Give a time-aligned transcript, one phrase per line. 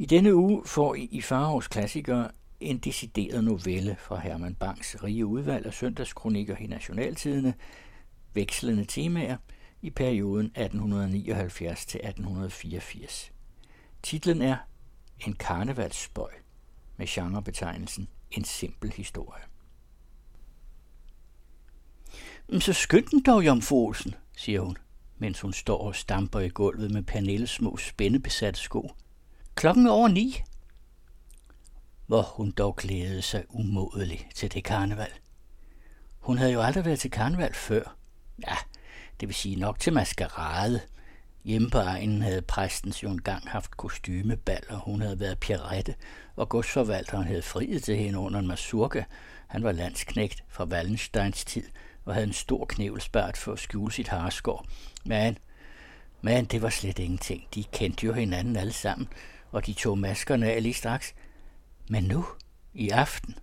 [0.00, 5.26] I denne uge får I i Farovs klassikere en decideret novelle fra Herman Bangs rige
[5.26, 7.54] udvalg af søndagskronikker i Nationaltidene,
[8.34, 9.36] vekslende temaer
[9.82, 13.32] i perioden 1879 til 1884.
[14.02, 14.56] Titlen er
[15.26, 16.30] En karnevalsspøj
[16.96, 19.42] med genrebetegnelsen En simpel historie.
[22.58, 24.76] Så skynd den dog, Jomfru Olsen, siger hun,
[25.16, 28.90] mens hun står og stamper i gulvet med Pernilles små spændebesatte sko.
[29.58, 30.42] Klokken over ni.
[32.06, 35.10] Hvor hun dog glædede sig umådeligt til det karneval.
[36.18, 37.96] Hun havde jo aldrig været til karneval før.
[38.46, 38.56] Ja,
[39.20, 40.80] det vil sige nok til maskerade.
[41.44, 45.94] Hjemme på egnen havde præstens jo engang haft kostymebal, og hun havde været Pierrette,
[46.36, 49.02] og godsforvalteren havde friet til hende under en masurka.
[49.46, 51.64] Han var landsknægt fra Wallensteins tid
[52.04, 54.66] og havde en stor knævelspart for at skjule sit harskår.
[55.04, 55.38] Men,
[56.22, 57.44] men det var slet ingenting.
[57.54, 59.08] De kendte jo hinanden alle sammen,
[59.50, 61.14] og de tog maskerne af lige straks.
[61.90, 62.26] Men nu,
[62.74, 63.34] i aften,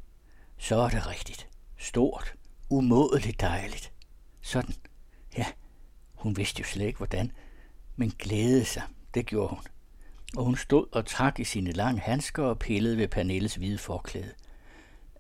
[0.57, 1.47] så er det rigtigt.
[1.77, 2.35] Stort,
[2.69, 3.91] umådeligt dejligt.
[4.41, 4.75] Sådan,
[5.38, 5.45] ja,
[6.13, 7.31] hun vidste jo slet ikke hvordan,
[7.95, 9.63] men glædede sig, det gjorde hun.
[10.38, 14.33] Og hun stod og trak i sine lange handsker og pillede ved Pernilles hvide forklæde.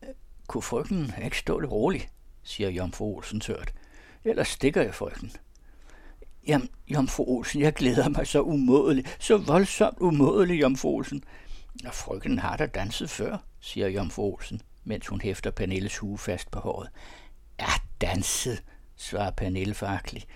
[0.03, 0.09] Øh,
[0.47, 2.09] kunne frygten ikke stå lidt roligt,
[2.43, 3.73] siger Jomfru Olsen tørt.
[4.23, 5.31] Ellers stikker jeg frygten.
[6.47, 11.23] Jamen, Jomfru Olsen, jeg glæder mig så umådeligt, så voldsomt umådeligt, Jomfru Olsen.
[11.85, 16.51] Og frygten har da danset før, siger Jomfru Olsen, mens hun hæfter Pernilles hue fast
[16.51, 16.89] på håret.
[17.59, 17.67] Ja,
[18.01, 18.63] danset,
[18.95, 20.27] svarer Pernille fakligt.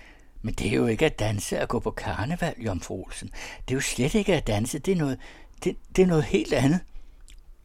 [0.42, 3.28] Men det er jo ikke at danse at gå på karneval, Jomfru Olsen.
[3.68, 5.20] Det er jo slet ikke at danse, det er noget,
[5.64, 6.80] det, det er noget helt andet.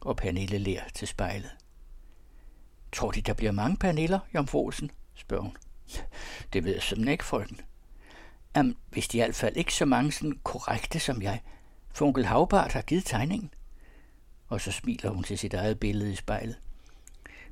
[0.01, 1.55] Og Pernille ler til spejlet.
[2.91, 4.91] Tror de, der bliver mange Perniller, Jomfru Olsen?
[5.15, 5.57] spørger hun.
[6.53, 7.59] Det ved jeg simpelthen ikke, frøken.
[8.55, 11.41] Jamen, hvis de i hvert fald ikke så mange sådan korrekte som jeg,
[11.93, 13.49] for onkel Havbart har givet tegningen.
[14.47, 16.59] Og så smiler hun til sit eget billede i spejlet.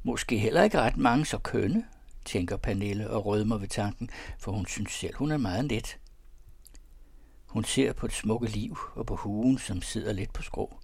[0.03, 1.85] Måske heller ikke ret mange så kønne,
[2.25, 5.97] tænker Pernille og rødmer ved tanken, for hun synes selv, hun er meget let.
[7.45, 10.79] Hun ser på et smukke liv og på huen, som sidder lidt på skrå.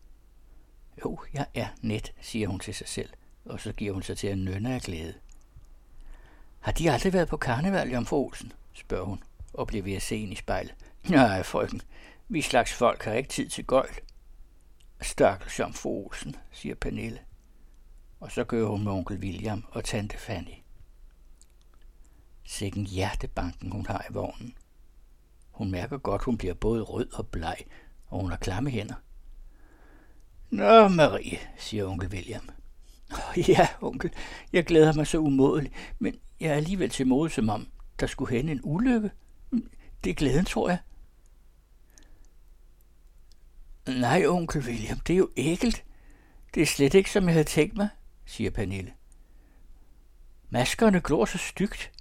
[1.05, 3.09] Jo, jeg er net, siger hun til sig selv,
[3.45, 5.13] og så giver hun sig til at nynne af glæde.
[6.59, 8.53] Har de aldrig været på karneval, Jomfru Olsen?
[8.73, 9.23] spørger hun
[9.53, 10.75] og blev ved at se ind i spejlet.
[11.09, 11.81] Nej, frøken,
[12.27, 13.93] vi slags folk har ikke tid til gøjl.
[15.01, 17.19] Stakkels som Olsen, siger Pernille.
[18.19, 20.53] Og så gør hun med onkel William og tante Fanny.
[22.43, 24.53] Sikken hjertebanken hun har i vognen.
[25.51, 27.57] Hun mærker godt, hun bliver både rød og bleg,
[28.07, 28.95] og hun har klamme hænder.
[30.49, 32.49] Nå, Marie, siger onkel William.
[33.47, 34.11] Ja, onkel,
[34.53, 37.67] jeg glæder mig så umådeligt, men jeg er alligevel til mode, som om
[37.99, 39.11] der skulle hende en ulykke.
[40.03, 40.79] Det er glæden, tror jeg.
[43.87, 45.83] Nej, onkel William, det er jo ægelt.
[46.53, 47.89] Det er slet ikke, som jeg havde tænkt mig,
[48.25, 48.93] siger Pernille.
[50.49, 51.91] Maskerne glor så stygt.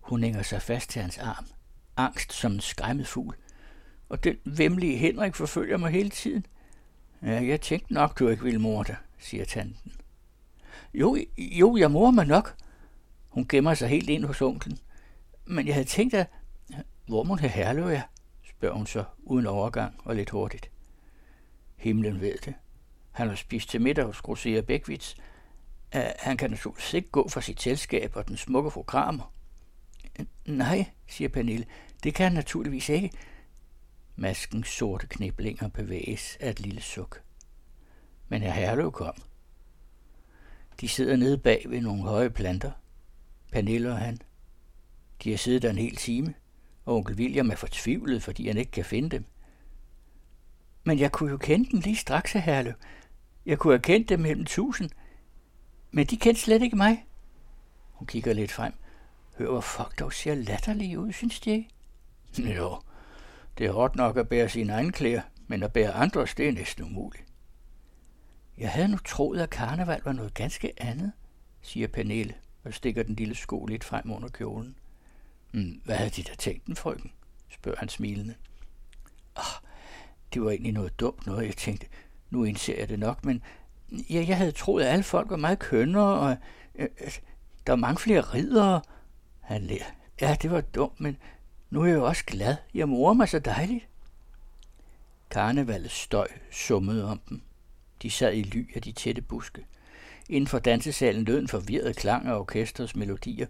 [0.00, 1.46] Hun hænger sig fast til hans arm,
[1.96, 3.36] angst som en skræmmet fugl.
[4.08, 6.46] Og den vemmelige Henrik forfølger mig hele tiden.
[7.22, 9.92] Ja, jeg tænkte nok, du ikke ville morde dig, siger tanten.
[10.94, 12.56] Jo, jo, jeg mor mig nok.
[13.28, 14.78] Hun gemmer sig helt ind hos onklen.
[15.44, 16.26] Men jeg havde tænkt, at
[17.06, 18.02] hvor må det Herlev er?
[18.42, 20.70] spørger hun så, uden overgang og lidt hurtigt.
[21.76, 22.54] Himlen ved det.
[23.10, 25.16] Han har spist til middag hos Grosserer Bækvits.
[26.18, 29.32] Han kan naturligvis ikke gå fra sit selskab og den smukke fru Kramer.
[30.46, 31.66] Nej, siger Pernille,
[32.04, 33.10] det kan han naturligvis ikke.
[34.16, 37.22] Maskens sorte kniblinger bevæges af et lille suk.
[38.28, 39.14] Men herr Herlev kom.
[40.80, 42.72] De sidder nede bag ved nogle høje planter.
[43.52, 44.18] Pernille og han.
[45.24, 46.34] De har siddet der en hel time
[46.84, 49.24] og onkel William er fortvivlet, fordi han ikke kan finde dem.
[50.84, 52.72] Men jeg kunne jo kende dem lige straks, Herlev.
[53.46, 54.90] Jeg kunne have kendt dem mellem tusind.
[55.90, 57.06] Men de kendte slet ikke mig.
[57.92, 58.72] Hun kigger lidt frem.
[59.38, 61.68] Hør, hvor folk dog ser latterlige ud, synes de ikke?
[62.56, 62.80] Jo,
[63.58, 66.52] det er hårdt nok at bære sine egne klæder, men at bære andres, det er
[66.52, 67.24] næsten umuligt.
[68.58, 71.12] Jeg havde nu troet, at karneval var noget ganske andet,
[71.62, 72.34] siger Pernille
[72.64, 74.76] og stikker den lille sko lidt frem under kjolen.
[75.52, 77.12] Mm, hvad havde de da tænkt den, frøken?
[77.50, 78.34] spørger han smilende.
[79.34, 79.68] Oh,
[80.34, 81.86] det var egentlig noget dumt noget, jeg tænkte.
[82.30, 83.42] Nu indser jeg det nok, men
[84.10, 86.36] ja, jeg havde troet, at alle folk var meget kønnere, og
[86.74, 87.12] øh, øh
[87.66, 88.80] der var mange flere ridere.
[89.40, 89.90] Han lærer.
[90.20, 91.16] Ja, det var dumt, men
[91.70, 92.56] nu er jeg jo også glad.
[92.74, 93.88] Jeg morer mig så dejligt.
[95.30, 97.42] Karnevalets støj summede om dem.
[98.02, 99.66] De sad i ly af de tætte buske.
[100.28, 103.46] Inden for dansesalen lød en forvirret klang af orkestrets melodier.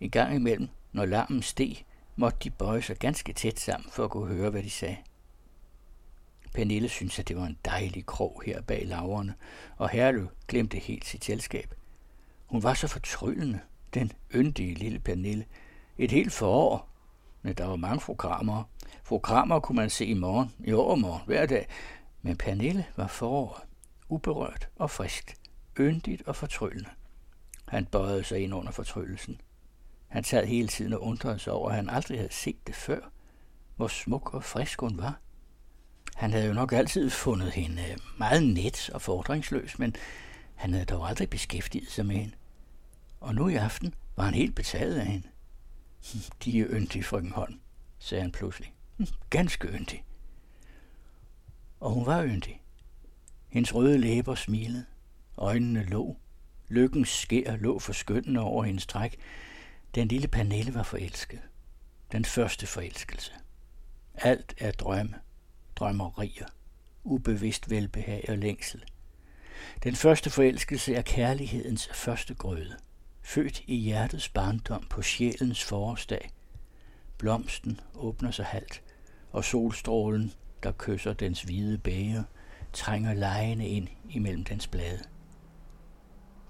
[0.00, 1.84] En gang imellem når larmen steg,
[2.16, 4.96] måtte de bøje sig ganske tæt sammen for at kunne høre, hvad de sagde.
[6.54, 9.34] Pernille syntes, at det var en dejlig krog her bag laverne,
[9.76, 11.74] og Herlev glemte helt sit selskab.
[12.46, 13.60] Hun var så fortryllende,
[13.94, 15.44] den yndige lille Pernille.
[15.98, 16.88] Et helt forår.
[17.42, 18.62] Men der var mange programmer.
[19.04, 21.66] Programmer kunne man se i morgen, i overmorgen, hver dag.
[22.22, 23.62] Men Pernille var foråret.
[24.08, 25.34] Uberørt og friskt.
[25.80, 26.90] Yndigt og fortryllende.
[27.68, 29.40] Han bøjede sig ind under fortryllelsen.
[30.10, 33.00] Han sad hele tiden og undrede sig over, at han aldrig havde set det før.
[33.76, 35.20] Hvor smuk og frisk hun var.
[36.16, 39.96] Han havde jo nok altid fundet hende øh, meget net og fordringsløs, men
[40.54, 42.34] han havde dog aldrig beskæftiget sig med hende.
[43.20, 45.28] Og nu i aften var han helt betaget af hende.
[46.44, 47.60] De er yndige, frøken Holm,
[47.98, 48.74] sagde han pludselig.
[48.96, 50.04] Hm, ganske yndig.
[51.80, 52.62] Og hun var yndig.
[53.48, 54.84] Hendes røde læber smilede.
[55.36, 56.16] Øjnene lå.
[56.68, 59.18] Lykkens skær lå forskyndende over hendes træk.
[59.94, 61.40] Den lille Pernille var forelsket.
[62.12, 63.32] Den første forelskelse.
[64.14, 65.14] Alt er drømme,
[65.76, 66.46] drømmerier,
[67.04, 68.84] ubevidst velbehag og længsel.
[69.82, 72.76] Den første forelskelse er kærlighedens første grøde,
[73.22, 76.30] født i hjertets barndom på sjælens forårsdag.
[77.18, 78.82] Blomsten åbner sig halvt,
[79.32, 80.32] og solstrålen,
[80.62, 82.22] der kysser dens hvide bæger,
[82.72, 85.02] trænger lejende ind imellem dens blade.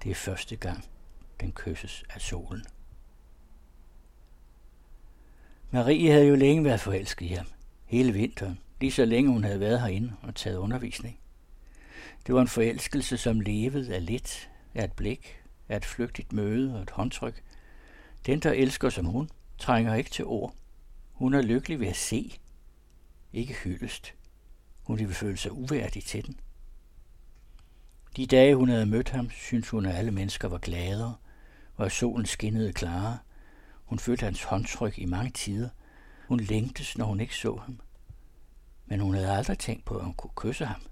[0.02, 0.84] Det er første gang,
[1.40, 2.64] den kysses af solen.
[5.72, 7.46] Marie havde jo længe været forelsket i ham,
[7.84, 11.18] hele vinteren, lige så længe hun havde været herinde og taget undervisning.
[12.26, 16.76] Det var en forelskelse, som levede af lidt, af et blik, af et flygtigt møde
[16.76, 17.42] og et håndtryk.
[18.26, 19.28] Den, der elsker som hun,
[19.58, 20.54] trænger ikke til ord.
[21.12, 22.38] Hun er lykkelig ved at se,
[23.32, 24.14] ikke hyldest.
[24.82, 26.40] Hun ville føle sig uværdig til den.
[28.16, 31.14] De dage, hun havde mødt ham, syntes hun, at alle mennesker var gladere,
[31.76, 33.18] og at solen skinnede klarere.
[33.90, 35.68] Hun følte hans håndtryk i mange tider.
[36.28, 37.80] Hun længtes, når hun ikke så ham.
[38.86, 40.82] Men hun havde aldrig tænkt på, at hun kunne kysse ham.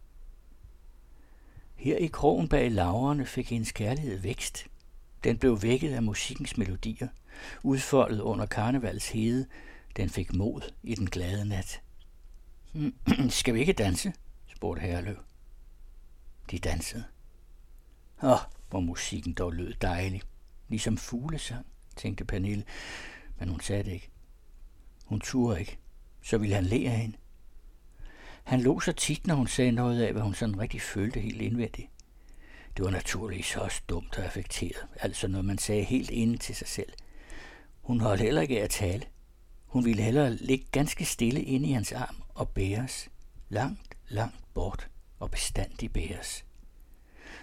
[1.74, 4.66] Her i krogen bag laverne fik hendes kærlighed vækst.
[5.24, 7.08] Den blev vækket af musikkens melodier,
[7.62, 9.46] udfoldet under karnevals hede.
[9.96, 11.82] Den fik mod i den glade nat.
[13.28, 14.12] Skal vi ikke danse?
[14.46, 15.18] spurgte Herløv.
[16.50, 17.04] De dansede.
[18.22, 18.38] Åh,
[18.70, 20.22] hvor musikken dog lød dejlig.
[20.68, 21.66] Ligesom fuglesang,
[21.98, 22.64] tænkte Pernille,
[23.38, 24.10] men hun sagde det ikke.
[25.04, 25.78] Hun turde ikke.
[26.22, 27.16] Så ville han le af hende.
[28.44, 31.42] Han lå så tit, når hun sagde noget af, hvad hun sådan rigtig følte helt
[31.42, 31.88] indvendigt.
[32.76, 36.68] Det var naturligvis også dumt og affekteret, altså når man sagde helt inde til sig
[36.68, 36.92] selv.
[37.80, 39.04] Hun holdt heller ikke af at tale.
[39.66, 43.08] Hun ville hellere ligge ganske stille inde i hans arm og bæres.
[43.48, 46.44] Langt, langt bort og bestandig bæres.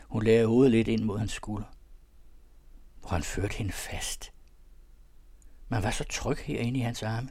[0.07, 1.75] Hun lagde hovedet lidt ind mod hans skulder,
[2.99, 4.31] hvor han førte hende fast.
[5.69, 7.29] Man var så tryg herinde i hans arme.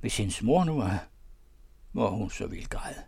[0.00, 1.08] Hvis hendes mor nu var
[1.94, 3.02] hvor hun så ville græde.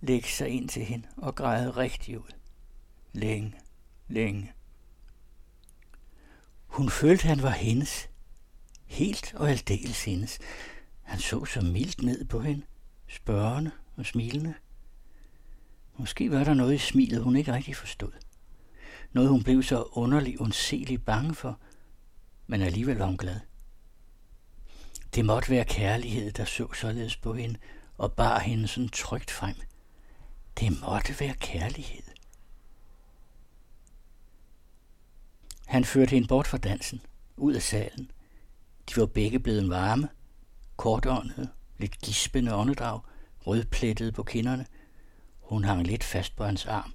[0.00, 2.32] Læg sig ind til hende og græde rigtig ud.
[3.12, 3.54] Længe,
[4.08, 4.52] længe.
[6.66, 8.08] Hun følte, han var hendes.
[8.86, 10.38] Helt og aldeles hendes.
[11.02, 12.62] Han så så mildt ned på hende,
[13.08, 14.54] spørgende og smilende.
[15.96, 18.12] Måske var der noget i smilet, hun ikke rigtig forstod.
[19.12, 21.60] Noget, hun blev så underlig undselig bange for,
[22.50, 23.40] men alligevel var hun glad.
[25.14, 27.58] Det måtte være kærlighed, der så således på hende
[27.98, 29.56] og bar hende sådan trygt frem.
[30.60, 32.02] Det måtte være kærlighed.
[35.66, 37.00] Han førte hende bort fra dansen,
[37.36, 38.10] ud af salen.
[38.88, 40.08] De var begge blevet varme,
[40.76, 43.00] kortåndede, lidt gispende åndedrag,
[43.46, 44.66] rødplettede på kinderne.
[45.40, 46.94] Hun hang lidt fast på hans arm.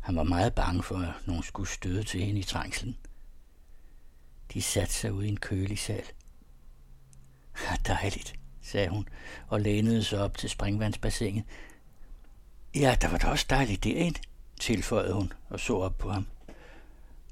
[0.00, 2.96] Han var meget bange for, at nogen skulle støde til hende i trængslen.
[4.52, 6.04] De satte sig ud i en kølig sal.
[7.62, 9.08] Ja, dejligt, sagde hun
[9.48, 11.44] og lænede sig op til springvandsbassinet.
[12.74, 14.20] Ja, der var da også dejligt derinde,
[14.60, 16.26] tilføjede hun og så op på ham.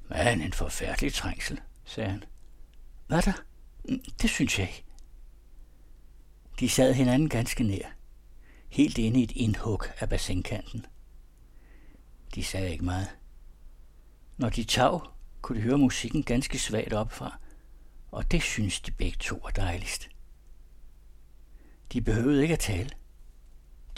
[0.09, 2.25] Men en forfærdelig trængsel, sagde han.
[3.07, 3.33] Hvad der?
[4.23, 4.85] Det synes jeg ikke.
[6.61, 7.89] De sad hinanden ganske nær,
[8.69, 10.87] helt inde i et indhug af bassinkanten.
[12.35, 13.09] De sagde ikke meget.
[14.37, 15.13] Når de tav,
[15.49, 17.39] kunne de høre musikken ganske svagt opfra,
[18.11, 20.09] og det synes de begge to var dejligst.
[21.93, 22.91] De behøvede ikke at tale.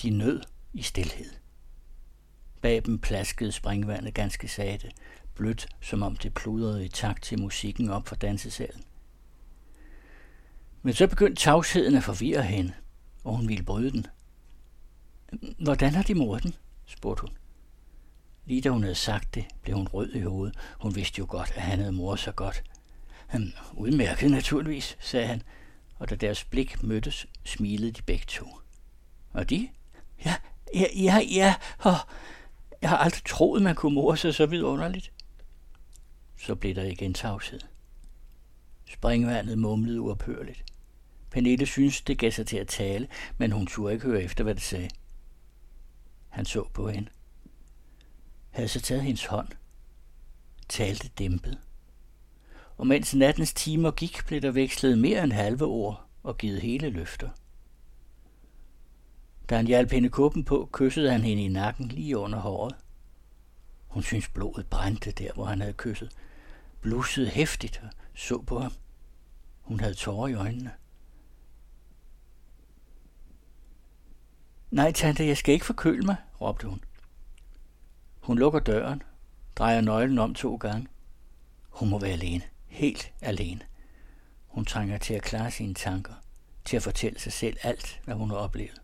[0.03, 0.43] De nød
[0.73, 1.31] i stilhed.
[2.63, 4.91] Bag dem plaskede springvandet ganske sagte,
[5.35, 8.85] blødt, som om det pludrede i takt til musikken op fra dansesalen.
[10.83, 12.73] Men så begyndte tavsheden at forvirre hende,
[13.25, 14.07] og hun ville bryde den.
[15.59, 16.55] Hvordan har de mordet den?
[16.87, 17.31] spurgte hun.
[18.51, 20.57] Lige da hun havde sagt det, blev hun rød i hovedet.
[20.81, 22.65] Hun vidste jo godt, at han havde mor så godt.
[23.27, 25.43] Han udmærket naturligvis, sagde han,
[25.99, 28.47] og da deres blik mødtes, smilede de begge to.
[29.33, 29.69] Og de?
[30.25, 30.35] Ja,
[30.75, 31.55] ja, ja, ja.
[31.85, 31.95] Oh,
[32.83, 35.13] jeg har aldrig troet, man kunne mor sig så vidunderligt.
[36.39, 37.61] Så blev der igen tavshed.
[38.87, 40.65] Springvandet mumlede uophørligt.
[41.31, 44.55] Pernille syntes, det gav sig til at tale, men hun turde ikke høre efter, hvad
[44.55, 44.91] det sagde.
[46.29, 47.11] Han så på hende.
[48.51, 49.49] Havde så taget hendes hånd.
[50.69, 51.59] Talte dæmpet.
[52.77, 56.91] Og mens nattens timer gik, blev der vekslet mere end halve ord og givet hele
[56.91, 57.31] løfter.
[59.51, 62.75] Da han hjalp hende kuppen på, kyssede han hende i nakken lige under håret.
[63.89, 66.13] Hun syntes blodet brændte der, hvor han havde kysset.
[66.81, 68.73] Blussede hæftigt og så på ham.
[69.61, 70.71] Hun havde tårer i øjnene.
[74.71, 76.85] Nej, tante, jeg skal ikke forkøle mig, råbte hun.
[78.21, 79.03] Hun lukker døren,
[79.57, 80.89] drejer nøglen om to gange.
[81.69, 83.61] Hun må være alene, helt alene.
[84.47, 86.15] Hun trænger til at klare sine tanker,
[86.65, 88.83] til at fortælle sig selv alt, hvad hun har oplevet.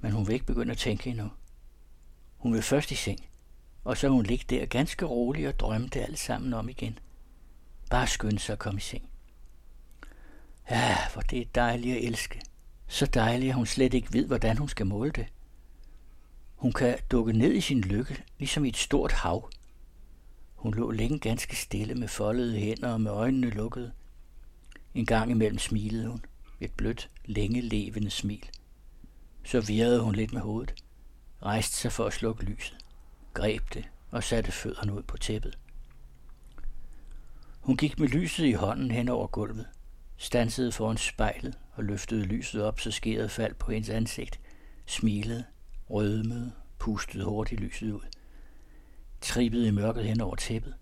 [0.00, 1.30] Men hun vil ikke begynde at tænke endnu.
[2.36, 3.28] Hun vil først i seng,
[3.84, 6.98] og så hun ligge der ganske rolig og drømme det alt sammen om igen.
[7.90, 9.08] Bare skynde sig at komme i seng.
[10.70, 12.40] Ja, hvor det er dejligt at elske.
[12.86, 15.26] Så dejligt, at hun slet ikke ved, hvordan hun skal måle det.
[16.62, 19.50] Hun kan dukke ned i sin lykke, ligesom i et stort hav.
[20.54, 23.92] Hun lå længe ganske stille med foldede hænder og med øjnene lukkede.
[24.94, 26.24] En gang imellem smilede hun.
[26.60, 28.50] Et blødt, længe levende smil.
[29.44, 30.84] Så virrede hun lidt med hovedet,
[31.42, 32.76] rejste sig for at slukke lyset,
[33.34, 35.58] greb det og satte fødderne ud på tæppet.
[37.60, 39.66] Hun gik med lyset i hånden hen over gulvet,
[40.16, 44.40] stansede foran spejlet og løftede lyset op, så skæret faldt på hendes ansigt,
[44.86, 45.44] smilede,
[45.90, 48.00] rødmede, pustede hurtigt lyset ud,
[49.20, 50.74] trippede i mørket hen over tæppet.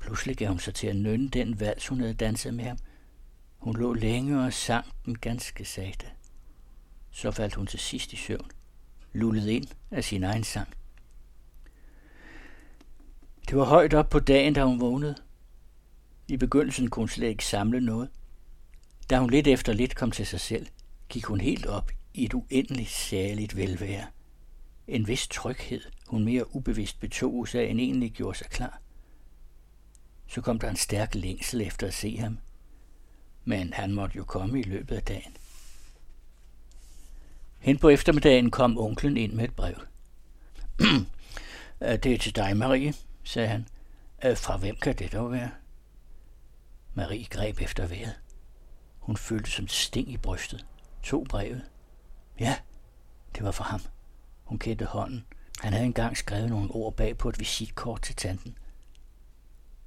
[0.00, 2.78] Pludselig gav hun sig til at nynne den vals, hun havde danset med ham.
[3.58, 6.06] Hun lå længe og sang den ganske sagte.
[7.10, 8.50] Så faldt hun til sidst i søvn,
[9.12, 10.68] lullet ind af sin egen sang.
[13.48, 15.14] Det var højt op på dagen, da hun vågnede.
[16.28, 18.08] I begyndelsen kunne hun slet ikke samle noget.
[19.10, 20.66] Da hun lidt efter lidt kom til sig selv,
[21.08, 24.06] gik hun helt op i et uendeligt særligt velvære.
[24.88, 28.80] En vis tryghed, hun mere ubevidst betog sig, end egentlig gjorde sig klar.
[30.26, 32.38] Så kom der en stærk længsel efter at se ham.
[33.44, 35.36] Men han måtte jo komme i løbet af dagen.
[37.58, 39.74] Hen på eftermiddagen kom onklen ind med et brev.
[42.02, 42.94] det er til dig, Marie,
[43.24, 43.68] sagde han.
[44.36, 45.50] Fra hvem kan det dog være?
[46.94, 48.14] Marie greb efter vejret.
[48.98, 50.66] Hun følte som sting i brystet.
[51.02, 51.62] To brevet.
[52.40, 52.58] Ja,
[53.34, 53.80] det var for ham.
[54.44, 55.26] Hun kendte hånden.
[55.60, 58.58] Han havde engang skrevet nogle ord bag på et visitkort til tanten.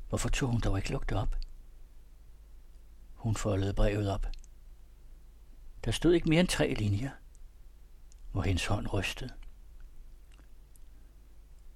[0.09, 1.35] Hvorfor tog hun dog ikke lugte op?
[3.13, 4.27] Hun foldede brevet op.
[5.85, 7.11] Der stod ikke mere end tre linjer,
[8.31, 9.33] hvor hendes hånd rystede.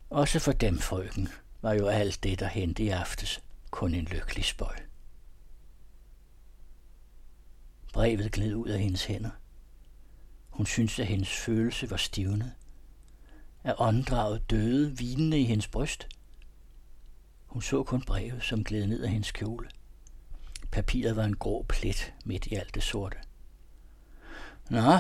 [0.10, 1.30] Også for dem, frøken,
[1.62, 4.76] var jo alt det, der hente i aftes, kun en lykkelig spøj.
[7.94, 9.32] Brevet gled ud af hendes hænder.
[10.52, 12.54] Hun syntes, at hendes følelse var stivnet.
[13.64, 16.08] At åndedraget døde, vinende i hendes bryst.
[17.46, 19.70] Hun så kun brevet, som gled ned af hendes kjole.
[20.72, 23.18] Papiret var en grå plet midt i alt det sorte.
[24.70, 25.00] Nå,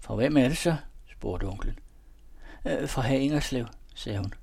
[0.00, 0.76] for hvem er det så?
[1.12, 1.78] spurgte onklen.
[2.64, 4.34] Øh, fra herr Ingerslev, sagde hun.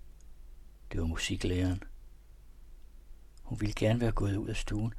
[0.91, 1.83] Det var musiklæreren.
[3.43, 4.93] Hun ville gerne være gået ud af stuen,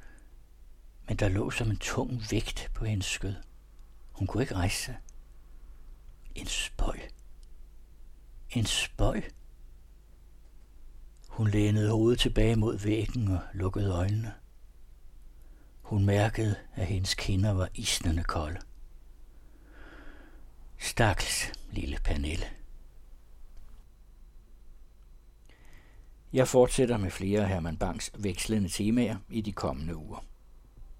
[1.07, 3.35] men der lå som en tung vægt på hendes skød.
[4.11, 4.95] Hun kunne ikke rejse sig.
[6.37, 7.09] En spøg.
[8.49, 9.31] En spøg.
[11.27, 14.33] Hun lænede hovedet tilbage mod væggen og lukkede øjnene.
[15.81, 18.59] Hun mærkede, at hendes kinder var isnende kolde.
[20.77, 22.45] Stakkels lille Pernille.
[26.33, 30.25] Jeg fortsætter med flere af Herman Bangs vekslende temaer i de kommende uger.